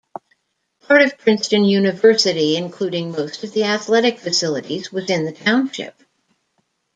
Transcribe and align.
Part 0.87 1.03
of 1.03 1.19
Princeton 1.19 1.63
University, 1.63 2.57
including 2.57 3.11
most 3.11 3.43
of 3.43 3.53
the 3.53 3.65
athletic 3.65 4.17
facilities, 4.17 4.91
was 4.91 5.07
in 5.11 5.25
the 5.25 5.31
township. 5.31 5.93